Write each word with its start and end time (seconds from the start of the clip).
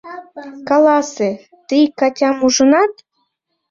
Каласе, 0.69 1.29
тый 1.67 1.83
Катям 1.99 2.37
ужынат? 2.45 2.93